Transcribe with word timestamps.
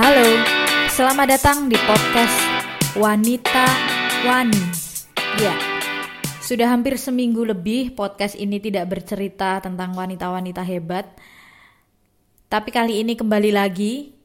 Halo, 0.00 0.24
selamat 0.88 1.26
datang 1.28 1.68
di 1.68 1.76
podcast 1.76 2.32
Wanita 2.96 3.68
Wani. 4.24 4.64
Ya, 5.36 5.52
sudah 6.40 6.72
hampir 6.72 6.96
seminggu 6.96 7.44
lebih 7.44 7.92
podcast 7.92 8.32
ini 8.32 8.64
tidak 8.64 8.96
bercerita 8.96 9.60
tentang 9.60 9.92
wanita-wanita 9.92 10.64
hebat. 10.64 11.04
Tapi 12.48 12.72
kali 12.72 13.04
ini 13.04 13.12
kembali 13.12 13.52
lagi, 13.52 14.16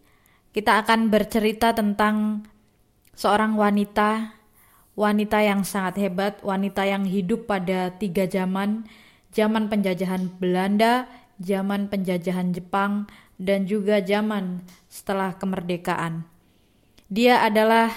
kita 0.56 0.80
akan 0.80 1.12
bercerita 1.12 1.76
tentang 1.76 2.48
seorang 3.12 3.60
wanita, 3.60 4.32
wanita 4.96 5.44
yang 5.44 5.68
sangat 5.68 6.00
hebat, 6.08 6.40
wanita 6.40 6.88
yang 6.88 7.04
hidup 7.04 7.52
pada 7.52 7.92
tiga 8.00 8.24
zaman, 8.32 8.88
zaman 9.36 9.68
penjajahan 9.68 10.40
Belanda, 10.40 11.12
zaman 11.44 11.92
penjajahan 11.92 12.56
Jepang, 12.56 13.12
dan 13.36 13.68
juga 13.68 14.00
zaman 14.00 14.64
setelah 14.96 15.36
kemerdekaan. 15.36 16.24
Dia 17.12 17.44
adalah 17.44 17.92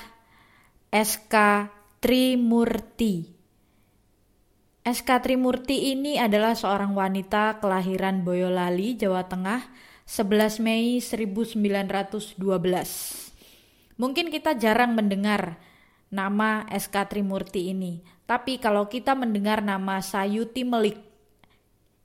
SK 0.91 1.71
Trimurti. 2.03 3.39
SK 4.83 5.09
Trimurti 5.23 5.95
ini 5.95 6.19
adalah 6.19 6.59
seorang 6.59 6.99
wanita 6.99 7.63
kelahiran 7.63 8.27
Boyolali, 8.27 8.99
Jawa 8.99 9.31
Tengah, 9.31 9.63
11 10.11 10.59
Mei 10.59 10.99
1912. 10.99 12.35
Mungkin 13.95 14.27
kita 14.35 14.59
jarang 14.59 14.99
mendengar 14.99 15.55
nama 16.11 16.67
SK 16.67 17.15
Trimurti 17.15 17.71
ini, 17.71 18.03
tapi 18.27 18.59
kalau 18.59 18.91
kita 18.91 19.15
mendengar 19.15 19.63
nama 19.63 20.03
Sayuti 20.03 20.65
Melik, 20.65 20.99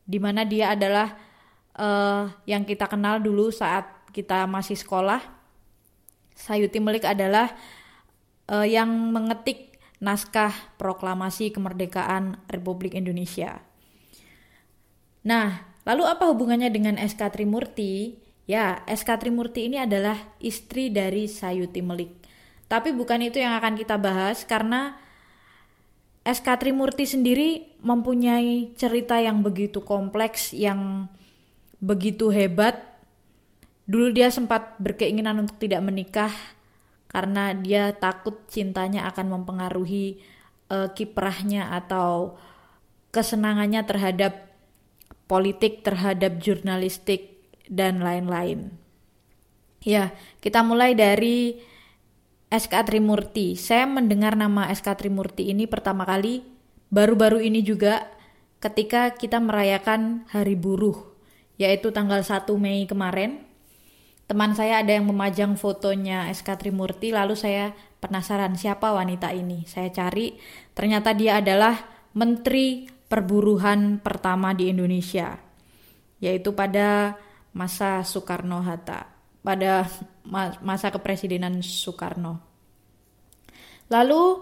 di 0.03 0.19
mana 0.19 0.43
dia 0.43 0.75
adalah 0.75 1.15
uh, 1.79 2.27
yang 2.43 2.67
kita 2.67 2.91
kenal 2.91 3.23
dulu 3.23 3.47
saat 3.47 4.02
kita 4.13 4.45
masih 4.45 4.77
sekolah. 4.77 5.19
Sayuti 6.37 6.77
Melik 6.77 7.03
adalah 7.03 7.51
uh, 8.47 8.65
yang 8.65 8.89
mengetik 9.11 9.73
naskah 9.97 10.53
proklamasi 10.77 11.49
kemerdekaan 11.49 12.37
Republik 12.51 12.93
Indonesia. 12.93 13.63
Nah, 15.23 15.63
lalu 15.87 16.03
apa 16.03 16.27
hubungannya 16.27 16.69
dengan 16.69 16.99
SK 16.99 17.33
Trimurti? 17.33 18.19
Ya, 18.43 18.83
SK 18.85 19.23
Trimurti 19.23 19.71
ini 19.71 19.79
adalah 19.79 20.19
istri 20.43 20.91
dari 20.91 21.31
Sayuti 21.31 21.79
Melik. 21.79 22.11
Tapi 22.67 22.91
bukan 22.91 23.23
itu 23.23 23.39
yang 23.39 23.55
akan 23.55 23.79
kita 23.79 23.95
bahas 23.95 24.43
karena 24.43 24.99
SK 26.23 26.59
Trimurti 26.59 27.03
sendiri 27.03 27.79
mempunyai 27.83 28.75
cerita 28.79 29.19
yang 29.19 29.43
begitu 29.43 29.83
kompleks 29.83 30.51
yang 30.55 31.11
begitu 31.83 32.31
hebat. 32.31 32.92
Dulu 33.83 34.15
dia 34.15 34.31
sempat 34.31 34.79
berkeinginan 34.79 35.43
untuk 35.43 35.59
tidak 35.59 35.83
menikah 35.83 36.31
karena 37.11 37.53
dia 37.53 37.93
takut 37.93 38.47
cintanya 38.49 39.05
akan 39.11 39.39
mempengaruhi 39.39 40.23
uh, 40.71 40.89
kiprahnya 40.95 41.69
atau 41.75 42.39
kesenangannya 43.13 43.85
terhadap 43.85 44.49
politik, 45.29 45.85
terhadap 45.85 46.41
jurnalistik 46.41 47.43
dan 47.69 48.01
lain-lain. 48.01 48.73
Ya, 49.83 50.15
kita 50.39 50.63
mulai 50.63 50.95
dari 50.95 51.59
SK 52.47 52.87
Trimurti. 52.87 53.59
Saya 53.59 53.83
mendengar 53.85 54.33
nama 54.39 54.71
SK 54.71 54.95
Trimurti 54.95 55.51
ini 55.51 55.67
pertama 55.67 56.07
kali 56.07 56.41
baru-baru 56.93 57.43
ini 57.43 57.65
juga 57.65 58.07
ketika 58.63 59.11
kita 59.17 59.43
merayakan 59.43 60.23
Hari 60.31 60.55
Buruh 60.55 61.13
yaitu 61.59 61.93
tanggal 61.93 62.23
1 62.23 62.47
Mei 62.57 62.87
kemarin. 62.87 63.42
Teman 64.33 64.57
saya 64.57 64.81
ada 64.81 64.89
yang 64.89 65.05
memajang 65.05 65.53
fotonya 65.53 66.25
SK 66.33 66.57
Trimurti, 66.57 67.13
lalu 67.13 67.37
saya 67.37 67.69
penasaran 68.01 68.57
siapa 68.57 68.89
wanita 68.89 69.29
ini. 69.29 69.61
Saya 69.69 69.93
cari, 69.93 70.33
ternyata 70.73 71.13
dia 71.13 71.37
adalah 71.37 71.77
Menteri 72.17 72.89
Perburuhan 72.89 74.01
pertama 74.01 74.57
di 74.57 74.73
Indonesia, 74.73 75.37
yaitu 76.17 76.49
pada 76.57 77.13
masa 77.53 78.01
Soekarno-Hatta, 78.01 79.05
pada 79.45 79.85
masa 80.65 80.89
kepresidenan 80.89 81.61
Soekarno. 81.61 82.41
Lalu 83.93 84.41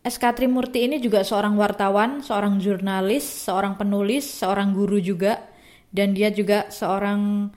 SK 0.00 0.24
Trimurti 0.40 0.88
ini 0.88 1.04
juga 1.04 1.20
seorang 1.20 1.52
wartawan, 1.60 2.24
seorang 2.24 2.56
jurnalis, 2.56 3.28
seorang 3.44 3.76
penulis, 3.76 4.24
seorang 4.24 4.72
guru 4.72 4.96
juga 5.04 5.52
dan 5.92 6.16
dia 6.16 6.32
juga 6.32 6.72
seorang 6.72 7.52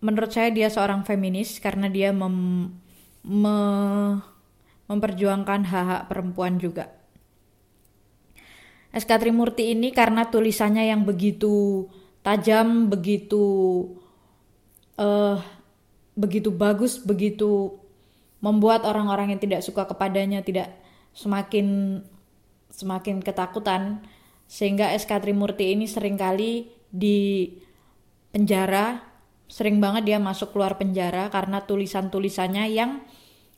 menurut 0.00 0.30
saya 0.32 0.52
dia 0.52 0.68
seorang 0.68 1.02
feminis 1.06 1.56
karena 1.58 1.88
dia 1.88 2.12
mem, 2.12 2.68
me, 3.24 3.56
memperjuangkan 4.86 5.60
hak-hak 5.66 6.02
perempuan 6.10 6.60
juga. 6.60 6.92
SK 8.96 9.28
Trimurti 9.28 9.76
ini 9.76 9.92
karena 9.92 10.28
tulisannya 10.32 10.88
yang 10.88 11.04
begitu 11.04 11.84
tajam, 12.24 12.88
begitu 12.88 13.44
uh, 14.96 15.36
begitu 16.16 16.48
bagus, 16.48 16.96
begitu 16.96 17.76
membuat 18.40 18.88
orang-orang 18.88 19.36
yang 19.36 19.40
tidak 19.40 19.60
suka 19.60 19.84
kepadanya 19.84 20.40
tidak 20.40 20.72
semakin 21.12 22.00
semakin 22.72 23.24
ketakutan 23.24 24.04
sehingga 24.46 24.92
SK 24.96 25.24
Trimurti 25.24 25.72
ini 25.72 25.88
sering 25.88 26.16
kali 26.16 26.68
di 26.88 27.50
penjara 28.30 29.15
sering 29.46 29.78
banget 29.78 30.06
dia 30.10 30.18
masuk 30.18 30.54
keluar 30.54 30.78
penjara 30.78 31.30
karena 31.30 31.62
tulisan-tulisannya 31.62 32.64
yang 32.70 33.02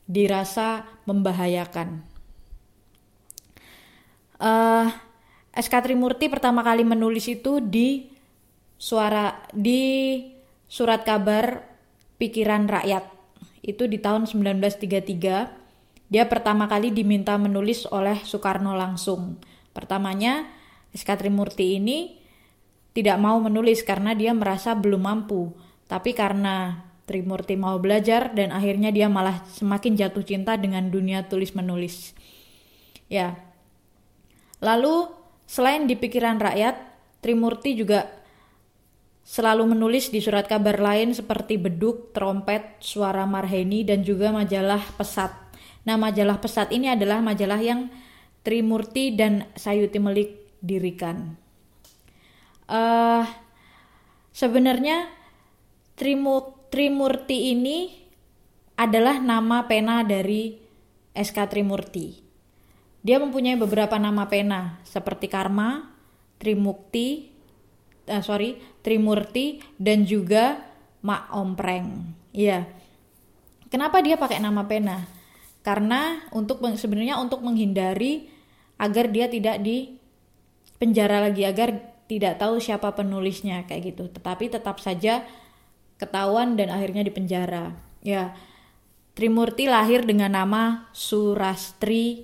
dirasa 0.09 0.85
membahayakan. 1.05 2.05
Uh, 4.39 4.87
eh, 5.53 5.61
SK 5.61 5.89
Trimurti 5.89 6.31
pertama 6.31 6.63
kali 6.63 6.87
menulis 6.87 7.27
itu 7.27 7.59
di 7.59 8.07
suara 8.79 9.43
di 9.51 10.23
surat 10.71 11.03
kabar 11.03 11.67
pikiran 12.15 12.69
rakyat 12.69 13.03
itu 13.59 13.83
di 13.91 13.99
tahun 13.99 14.23
1933 14.23 16.07
dia 16.09 16.23
pertama 16.31 16.71
kali 16.71 16.95
diminta 16.95 17.35
menulis 17.35 17.83
oleh 17.91 18.23
Soekarno 18.23 18.73
langsung 18.73 19.35
pertamanya 19.75 20.47
SK 20.95 21.19
Trimurti 21.19 21.75
ini 21.77 22.17
tidak 22.93 23.21
mau 23.21 23.37
menulis 23.37 23.85
karena 23.85 24.17
dia 24.17 24.33
merasa 24.33 24.73
belum 24.73 25.05
mampu. 25.05 25.53
Tapi 25.89 26.13
karena 26.13 26.85
Trimurti 27.09 27.57
mau 27.57 27.81
belajar 27.81 28.37
dan 28.37 28.53
akhirnya 28.53 28.93
dia 28.93 29.09
malah 29.09 29.41
semakin 29.57 29.97
jatuh 29.97 30.21
cinta 30.21 30.53
dengan 30.61 30.93
dunia 30.93 31.25
tulis 31.25 31.57
menulis. 31.57 32.13
Ya. 33.09 33.33
Lalu 34.61 35.09
selain 35.49 35.89
di 35.89 35.97
pikiran 35.97 36.37
rakyat, 36.37 36.77
Trimurti 37.25 37.73
juga 37.73 38.05
selalu 39.25 39.73
menulis 39.73 40.13
di 40.13 40.21
surat 40.21 40.45
kabar 40.45 40.77
lain 40.77 41.17
seperti 41.17 41.57
Beduk, 41.57 42.13
Trompet, 42.13 42.77
Suara 42.77 43.25
Marheni 43.25 43.81
dan 43.81 44.05
juga 44.05 44.29
majalah 44.29 44.85
Pesat. 44.93 45.33
Nah, 45.89 45.97
majalah 45.97 46.37
Pesat 46.37 46.69
ini 46.69 46.93
adalah 46.93 47.25
majalah 47.25 47.57
yang 47.57 47.89
Trimurti 48.45 49.17
dan 49.17 49.49
Sayuti 49.57 49.97
Melik 49.97 50.61
dirikan 50.61 51.49
uh, 52.69 53.25
sebenarnya 54.31 55.09
Trimu, 55.99 56.55
Trimurti 56.71 57.51
ini 57.51 57.91
adalah 58.79 59.19
nama 59.19 59.67
pena 59.67 59.99
dari 60.07 60.55
SK 61.11 61.51
Trimurti. 61.51 62.15
Dia 63.03 63.19
mempunyai 63.19 63.59
beberapa 63.59 63.99
nama 63.99 64.31
pena 64.31 64.79
seperti 64.87 65.27
Karma, 65.27 65.91
Trimukti, 66.39 67.27
uh, 68.07 68.23
sorry, 68.23 68.55
Trimurti 68.79 69.59
dan 69.75 70.07
juga 70.07 70.63
Mak 71.03 71.35
Ompreng. 71.35 72.15
Iya. 72.31 72.63
Kenapa 73.67 73.99
dia 73.99 74.15
pakai 74.15 74.39
nama 74.39 74.63
pena? 74.63 75.03
Karena 75.59 76.23
untuk 76.31 76.63
sebenarnya 76.63 77.19
untuk 77.19 77.43
menghindari 77.43 78.31
agar 78.79 79.11
dia 79.11 79.27
tidak 79.27 79.59
di 79.59 79.99
penjara 80.79 81.19
lagi 81.19 81.43
agar 81.43 81.75
tidak 82.07 82.39
tahu 82.39 82.57
siapa 82.57 82.95
penulisnya 82.95 83.67
kayak 83.67 83.93
gitu 83.93 84.09
tetapi 84.09 84.49
tetap 84.49 84.81
saja 84.81 85.27
ketahuan 85.99 86.55
dan 86.55 86.71
akhirnya 86.71 87.03
dipenjara 87.03 87.75
ya 87.99 88.33
Trimurti 89.19 89.67
lahir 89.67 90.07
dengan 90.07 90.31
nama 90.31 90.87
Surastri 90.95 92.23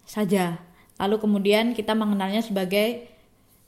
saja. 0.00 0.56
Lalu 0.96 1.20
kemudian 1.20 1.76
kita 1.76 1.92
mengenalnya 1.92 2.40
sebagai 2.40 3.04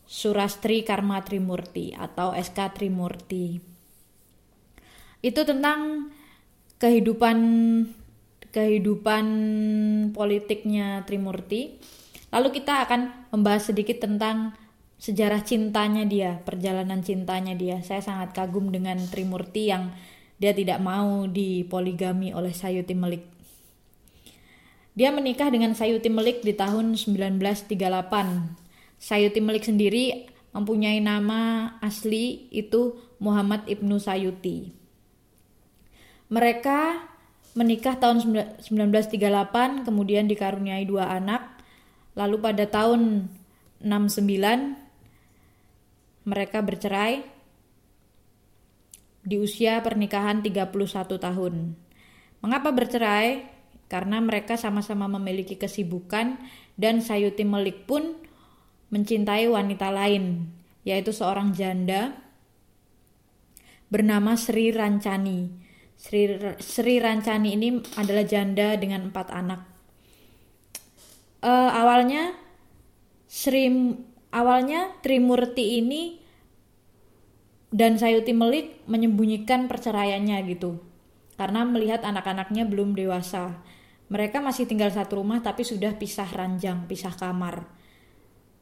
Surastri 0.08 0.80
Karma 0.80 1.20
Trimurti 1.20 1.92
atau 1.92 2.32
SK 2.32 2.72
Trimurti. 2.72 3.60
Itu 5.20 5.44
tentang 5.44 6.08
kehidupan 6.80 7.36
kehidupan 8.48 9.24
politiknya 10.16 11.04
Trimurti. 11.04 11.76
Lalu 12.32 12.48
kita 12.48 12.88
akan 12.88 13.28
membahas 13.28 13.68
sedikit 13.76 14.08
tentang 14.08 14.56
sejarah 15.02 15.42
cintanya 15.42 16.06
dia, 16.06 16.38
perjalanan 16.46 17.02
cintanya 17.02 17.58
dia. 17.58 17.82
Saya 17.82 17.98
sangat 17.98 18.38
kagum 18.38 18.70
dengan 18.70 19.02
Trimurti 19.10 19.66
yang 19.66 19.90
dia 20.38 20.54
tidak 20.54 20.78
mau 20.78 21.26
dipoligami 21.26 22.30
oleh 22.30 22.54
Sayuti 22.54 22.94
Melik. 22.94 23.26
Dia 24.94 25.10
menikah 25.10 25.50
dengan 25.50 25.74
Sayuti 25.74 26.06
Melik 26.06 26.46
di 26.46 26.54
tahun 26.54 26.94
1938. 26.94 27.82
Sayuti 29.02 29.40
Melik 29.42 29.66
sendiri 29.66 30.30
mempunyai 30.54 31.02
nama 31.02 31.74
asli 31.82 32.46
itu 32.54 32.94
Muhammad 33.18 33.66
Ibnu 33.66 33.98
Sayuti. 33.98 34.70
Mereka 36.30 37.10
menikah 37.58 37.98
tahun 37.98 38.22
1938, 38.62 39.82
kemudian 39.82 40.30
dikaruniai 40.30 40.86
dua 40.86 41.10
anak. 41.10 41.58
Lalu 42.14 42.36
pada 42.38 42.64
tahun 42.70 43.26
69 43.82 44.81
mereka 46.22 46.62
bercerai 46.62 47.22
di 49.22 49.38
usia 49.38 49.78
pernikahan 49.82 50.42
31 50.42 50.70
tahun. 51.18 51.54
Mengapa 52.42 52.74
bercerai? 52.74 53.50
Karena 53.86 54.18
mereka 54.24 54.56
sama-sama 54.56 55.06
memiliki 55.06 55.60
kesibukan 55.60 56.40
dan 56.80 57.04
Sayuti 57.04 57.44
Melik 57.44 57.84
pun 57.84 58.16
mencintai 58.88 59.46
wanita 59.52 59.92
lain, 59.92 60.48
yaitu 60.82 61.12
seorang 61.12 61.52
janda 61.52 62.16
bernama 63.92 64.34
Sri 64.34 64.72
Rancani. 64.72 65.52
Sri, 65.94 66.34
Sri 66.58 66.98
Rancani 66.98 67.52
ini 67.52 67.68
adalah 68.00 68.24
janda 68.24 68.74
dengan 68.80 69.12
empat 69.12 69.28
anak. 69.28 69.60
Uh, 71.44 71.70
awalnya 71.70 72.32
Sri 73.28 73.68
awalnya 74.32 74.90
Trimurti 75.04 75.78
ini 75.78 76.18
dan 77.72 78.00
Sayuti 78.00 78.32
Melik 78.34 78.84
menyembunyikan 78.88 79.68
perceraiannya 79.68 80.36
gitu 80.50 80.80
karena 81.40 81.64
melihat 81.64 82.04
anak-anaknya 82.04 82.68
belum 82.68 82.92
dewasa. 82.92 83.60
Mereka 84.12 84.44
masih 84.44 84.68
tinggal 84.68 84.92
satu 84.92 85.24
rumah 85.24 85.40
tapi 85.40 85.64
sudah 85.64 85.96
pisah 85.96 86.28
ranjang, 86.28 86.84
pisah 86.84 87.16
kamar. 87.16 87.64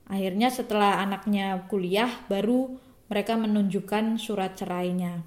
Akhirnya 0.07 0.51
setelah 0.51 1.03
anaknya 1.03 1.67
kuliah 1.67 2.11
baru 2.31 2.79
mereka 3.11 3.35
menunjukkan 3.35 4.23
surat 4.23 4.55
cerainya. 4.55 5.27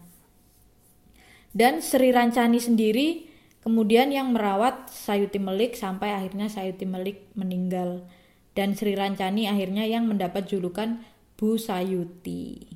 Dan 1.52 1.84
Sri 1.84 2.10
Rancani 2.10 2.58
sendiri 2.58 3.28
kemudian 3.62 4.10
yang 4.10 4.32
merawat 4.32 4.90
Sayuti 4.90 5.38
Melik 5.38 5.76
sampai 5.76 6.16
akhirnya 6.16 6.48
Sayuti 6.48 6.88
Melik 6.88 7.30
meninggal. 7.36 8.08
Dan 8.54 8.78
Sri 8.78 8.94
Rancani 8.94 9.50
akhirnya 9.50 9.86
yang 9.90 10.06
mendapat 10.06 10.46
julukan 10.46 11.02
Bu 11.36 11.58
Sayuti. 11.58 12.70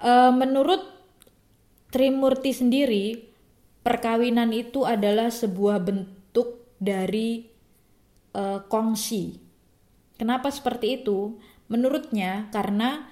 E, 0.00 0.12
menurut 0.32 0.98
Trimurti 1.88 2.52
sendiri, 2.52 3.16
perkawinan 3.80 4.52
itu 4.52 4.84
adalah 4.84 5.32
sebuah 5.32 5.80
bentuk 5.80 6.76
dari 6.76 7.48
uh, 8.36 8.60
kongsi. 8.68 9.40
Kenapa 10.20 10.52
seperti 10.52 11.00
itu? 11.00 11.40
Menurutnya 11.72 12.52
karena 12.52 13.08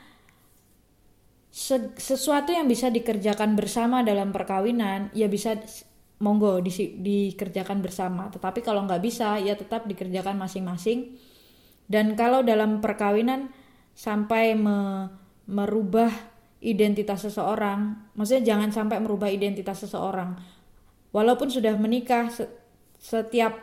sesuatu 1.97 2.53
yang 2.53 2.69
bisa 2.69 2.93
dikerjakan 2.93 3.57
bersama 3.57 4.05
dalam 4.05 4.29
perkawinan 4.29 5.09
ya 5.17 5.25
bisa 5.25 5.57
monggo 6.23 6.61
di, 6.65 6.73
dikerjakan 7.01 7.81
bersama. 7.85 8.29
Tetapi 8.33 8.65
kalau 8.65 8.85
nggak 8.85 9.03
bisa 9.03 9.37
ya 9.41 9.57
tetap 9.57 9.85
dikerjakan 9.85 10.37
masing-masing. 10.41 11.17
Dan 11.87 12.19
kalau 12.19 12.43
dalam 12.43 12.83
perkawinan 12.83 13.53
sampai 13.95 14.59
me, 14.59 15.09
merubah 15.47 16.11
identitas 16.59 17.23
seseorang, 17.23 18.11
maksudnya 18.19 18.57
jangan 18.57 18.75
sampai 18.75 18.99
merubah 18.99 19.31
identitas 19.31 19.87
seseorang 19.87 20.35
Walaupun 21.17 21.49
sudah 21.49 21.73
menikah, 21.81 22.29
setiap 23.01 23.57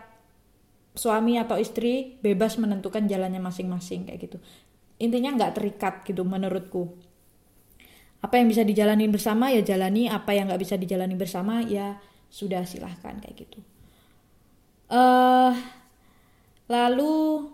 suami 0.97 1.37
atau 1.37 1.61
istri 1.61 2.17
bebas 2.17 2.57
menentukan 2.57 3.05
jalannya 3.05 3.37
masing-masing 3.37 4.09
kayak 4.09 4.25
gitu. 4.25 4.37
Intinya 4.97 5.37
nggak 5.37 5.61
terikat 5.61 6.01
gitu 6.01 6.25
menurutku. 6.25 6.97
Apa 8.25 8.41
yang 8.41 8.49
bisa 8.49 8.65
dijalani 8.65 9.05
bersama 9.05 9.53
ya 9.53 9.61
jalani, 9.61 10.09
apa 10.09 10.33
yang 10.33 10.49
nggak 10.49 10.61
bisa 10.65 10.81
dijalani 10.81 11.13
bersama 11.13 11.61
ya 11.61 12.01
sudah 12.33 12.65
silahkan 12.65 13.21
kayak 13.21 13.45
gitu. 13.45 13.61
Uh, 14.89 15.53
lalu 16.65 17.45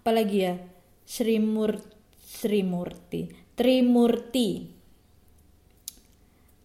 apa 0.00 0.10
lagi 0.16 0.48
ya? 0.48 0.56
Sri 1.04 1.36
Murti, 1.36 3.28
Trimurti. 3.52 4.72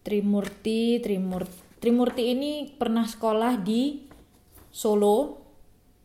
Trimurti, 0.00 0.80
Trimurti 1.04 1.68
Trimurti 1.78 2.34
ini 2.34 2.66
pernah 2.74 3.06
sekolah 3.06 3.54
di 3.62 4.02
Solo, 4.68 5.38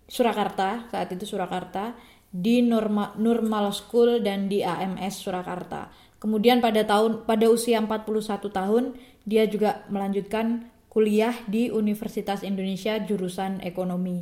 Surakarta, 0.05 0.85
saat 0.93 1.09
itu 1.09 1.25
Surakarta, 1.25 1.97
di 2.29 2.61
Norma, 2.61 3.17
Normal 3.17 3.73
School 3.73 4.21
dan 4.21 4.45
di 4.45 4.61
AMS 4.61 5.25
Surakarta. 5.25 5.89
Kemudian 6.21 6.61
pada 6.61 6.85
tahun 6.85 7.25
pada 7.25 7.49
usia 7.49 7.81
41 7.81 8.53
tahun 8.53 8.83
dia 9.25 9.49
juga 9.49 9.83
melanjutkan 9.89 10.69
kuliah 10.93 11.33
di 11.49 11.73
Universitas 11.73 12.45
Indonesia 12.45 13.01
jurusan 13.01 13.65
ekonomi. 13.65 14.21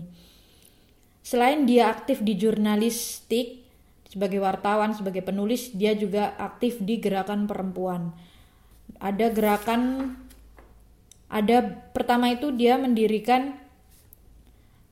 Selain 1.19 1.68
dia 1.68 1.91
aktif 1.91 2.23
di 2.23 2.39
jurnalistik 2.39 3.62
sebagai 4.07 4.39
wartawan, 4.39 4.95
sebagai 4.95 5.19
penulis, 5.19 5.75
dia 5.75 5.91
juga 5.94 6.31
aktif 6.39 6.79
di 6.79 7.03
gerakan 7.03 7.44
perempuan. 7.44 8.15
Ada 9.03 9.35
gerakan 9.35 10.15
ada 11.31 11.63
pertama 11.95 12.27
itu 12.31 12.51
dia 12.51 12.75
mendirikan 12.75 13.56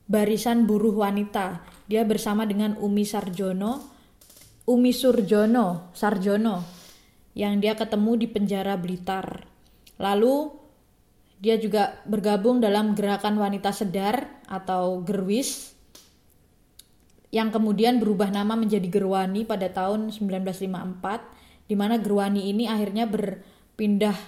barisan 0.08 0.64
buruh 0.64 1.04
wanita. 1.04 1.64
Dia 1.84 2.04
bersama 2.08 2.48
dengan 2.48 2.80
Umi 2.80 3.04
Sarjono, 3.04 3.84
Umi 4.64 4.92
Surjono, 4.96 5.92
Sarjono 5.92 6.64
yang 7.36 7.60
dia 7.60 7.76
ketemu 7.76 8.24
di 8.24 8.26
penjara 8.28 8.80
Blitar. 8.80 9.44
Lalu 10.00 10.48
dia 11.40 11.56
juga 11.56 11.96
bergabung 12.04 12.60
dalam 12.60 12.92
gerakan 12.92 13.40
wanita 13.40 13.72
sedar 13.72 14.28
atau 14.44 15.00
gerwis 15.00 15.72
yang 17.32 17.48
kemudian 17.48 17.96
berubah 17.96 18.28
nama 18.28 18.52
menjadi 18.58 18.84
Gerwani 18.90 19.48
pada 19.48 19.72
tahun 19.72 20.12
1954 20.12 21.70
di 21.70 21.74
mana 21.78 21.96
Gerwani 21.96 22.52
ini 22.52 22.68
akhirnya 22.68 23.08
berpindah 23.08 24.18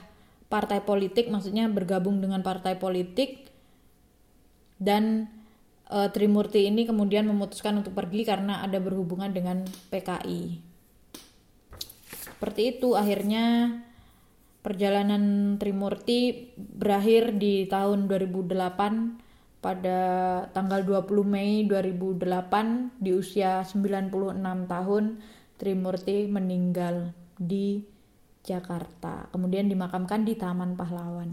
partai 0.49 0.81
politik 0.81 1.29
maksudnya 1.29 1.69
bergabung 1.69 2.23
dengan 2.23 2.41
partai 2.41 2.81
politik 2.81 3.53
dan 4.81 5.29
e, 5.91 5.99
Trimurti 6.15 6.71
ini 6.71 6.89
kemudian 6.89 7.29
memutuskan 7.29 7.77
untuk 7.83 7.93
pergi 7.93 8.25
karena 8.25 8.63
ada 8.63 8.79
berhubungan 8.79 9.35
dengan 9.35 9.67
PKI. 9.91 10.63
Seperti 12.23 12.63
itu 12.79 12.95
akhirnya 12.95 13.79
perjalanan 14.63 15.55
Trimurti 15.59 16.55
berakhir 16.57 17.35
di 17.35 17.67
tahun 17.67 18.07
2008 18.07 19.59
pada 19.63 19.99
tanggal 20.55 20.81
20 20.87 21.23
Mei 21.27 21.67
2008 21.67 22.99
di 23.03 23.11
usia 23.15 23.67
96 23.67 24.39
tahun 24.71 25.05
Trimurti 25.59 26.27
meninggal 26.31 27.15
di 27.39 27.83
Jakarta. 28.43 29.31
Kemudian 29.31 29.71
dimakamkan 29.71 30.27
di 30.27 30.35
Taman 30.35 30.75
Pahlawan. 30.75 31.31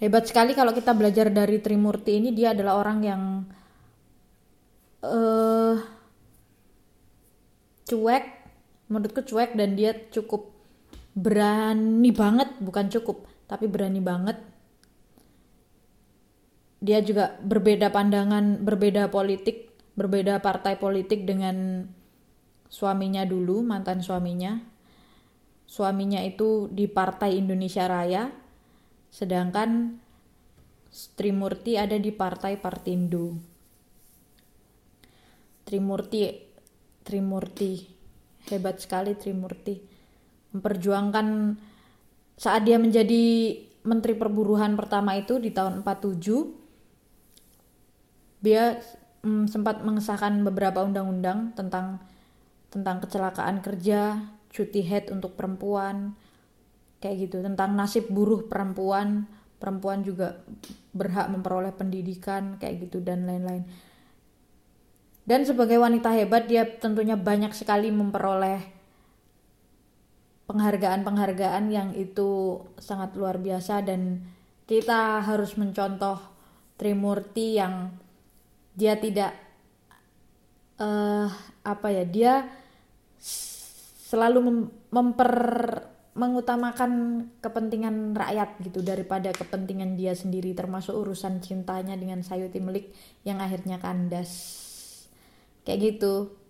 Hebat 0.00 0.24
sekali 0.28 0.56
kalau 0.56 0.72
kita 0.72 0.96
belajar 0.96 1.28
dari 1.28 1.60
Trimurti 1.60 2.16
ini 2.16 2.32
dia 2.32 2.56
adalah 2.56 2.80
orang 2.80 2.98
yang 3.04 3.22
uh, 5.04 5.76
cuek, 7.86 8.24
menurutku 8.88 9.22
cuek 9.22 9.52
dan 9.54 9.76
dia 9.76 9.94
cukup 10.10 10.61
berani 11.12 12.10
banget, 12.10 12.48
bukan 12.58 12.88
cukup, 12.88 13.28
tapi 13.48 13.68
berani 13.68 14.00
banget. 14.00 14.40
Dia 16.82 16.98
juga 17.04 17.38
berbeda 17.38 17.94
pandangan, 17.94 18.64
berbeda 18.64 19.12
politik, 19.12 19.70
berbeda 19.94 20.42
partai 20.42 20.80
politik 20.80 21.22
dengan 21.28 21.86
suaminya 22.66 23.22
dulu, 23.22 23.62
mantan 23.62 24.02
suaminya 24.02 24.72
suaminya 25.72 26.20
itu 26.20 26.68
di 26.68 26.84
Partai 26.84 27.40
Indonesia 27.40 27.88
Raya, 27.88 28.28
sedangkan 29.08 29.96
Trimurti 30.92 31.80
ada 31.80 31.96
di 31.96 32.12
Partai 32.12 32.60
Partindo. 32.60 33.32
Trimurti, 35.64 36.28
Trimurti, 37.00 37.72
hebat 38.52 38.76
sekali 38.84 39.16
Trimurti. 39.16 39.91
Memperjuangkan 40.52 41.56
saat 42.36 42.64
dia 42.64 42.80
menjadi 42.80 43.56
Menteri 43.82 44.14
Perburuhan 44.14 44.78
pertama 44.78 45.18
itu 45.18 45.42
di 45.42 45.50
tahun 45.50 45.82
47, 45.82 46.54
dia 48.44 48.78
mm, 49.26 49.50
sempat 49.50 49.82
mengesahkan 49.82 50.38
beberapa 50.46 50.86
undang-undang 50.86 51.50
tentang 51.58 51.98
tentang 52.72 53.04
kecelakaan 53.04 53.60
kerja, 53.60 54.32
cuti 54.48 54.80
head 54.80 55.12
untuk 55.12 55.36
perempuan, 55.36 56.16
kayak 57.02 57.28
gitu 57.28 57.44
tentang 57.44 57.76
nasib 57.76 58.08
buruh 58.08 58.48
perempuan 58.48 59.28
perempuan 59.62 60.02
juga 60.02 60.42
berhak 60.90 61.30
memperoleh 61.30 61.70
pendidikan 61.70 62.58
kayak 62.58 62.90
gitu 62.90 62.98
dan 62.98 63.30
lain-lain. 63.30 63.62
Dan 65.22 65.46
sebagai 65.46 65.78
wanita 65.78 66.10
hebat 66.10 66.50
dia 66.50 66.66
tentunya 66.66 67.14
banyak 67.14 67.54
sekali 67.54 67.94
memperoleh 67.94 68.81
penghargaan-penghargaan 70.52 71.72
yang 71.72 71.96
itu 71.96 72.60
sangat 72.76 73.16
luar 73.16 73.40
biasa 73.40 73.80
dan 73.80 74.20
kita 74.68 75.24
harus 75.24 75.56
mencontoh 75.56 76.20
Trimurti 76.76 77.56
yang 77.56 77.88
dia 78.76 79.00
tidak 79.00 79.32
uh, 80.76 81.28
apa 81.64 81.88
ya 81.88 82.04
dia 82.04 82.32
selalu 84.12 84.38
mem 84.44 84.58
memper 84.92 85.32
mengutamakan 86.12 87.24
kepentingan 87.40 88.12
rakyat 88.12 88.60
gitu 88.60 88.84
daripada 88.84 89.32
kepentingan 89.32 89.96
dia 89.96 90.12
sendiri 90.12 90.52
termasuk 90.52 90.92
urusan 90.92 91.40
cintanya 91.40 91.96
dengan 91.96 92.20
Sayuti 92.20 92.60
Melik 92.60 92.92
yang 93.24 93.40
akhirnya 93.40 93.80
kandas. 93.80 94.60
Kayak 95.64 95.96
gitu 95.96 96.41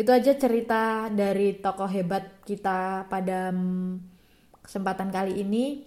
itu 0.00 0.08
aja 0.16 0.32
cerita 0.32 1.12
dari 1.12 1.60
tokoh 1.60 1.84
hebat 1.84 2.40
kita 2.48 3.04
pada 3.12 3.52
kesempatan 4.64 5.12
kali 5.12 5.44
ini. 5.44 5.84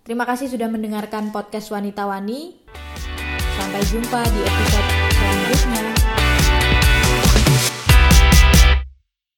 Terima 0.00 0.24
kasih 0.24 0.48
sudah 0.48 0.72
mendengarkan 0.72 1.28
podcast 1.28 1.68
Wanita 1.68 2.08
Wani. 2.08 2.56
Sampai 3.60 3.82
jumpa 3.92 4.20
di 4.32 4.40
episode 4.40 4.88
selanjutnya 5.12 6.15